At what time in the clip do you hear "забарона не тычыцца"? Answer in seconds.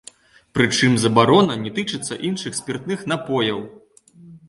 1.03-2.19